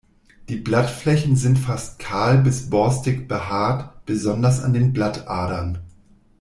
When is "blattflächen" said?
0.55-1.35